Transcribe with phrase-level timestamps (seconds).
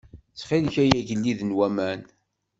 [0.39, 2.01] Txil-k ay Agellid n waman.